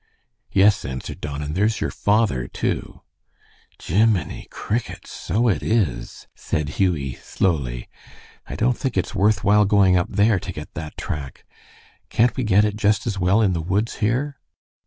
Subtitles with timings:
[0.51, 3.01] "Yes," answered Don, "and there's your father, too."
[3.77, 5.11] "Gimmini crickets!
[5.11, 7.87] so it is," said Hughie, slowly.
[8.47, 11.45] "I don't think it's worth while going up there to get that track.
[12.09, 14.39] Can't we get it just as well in the woods here?"